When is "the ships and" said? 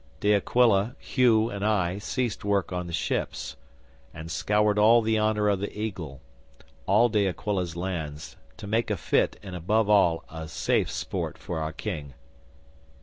2.87-4.31